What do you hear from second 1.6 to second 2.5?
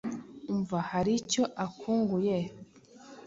akunguye?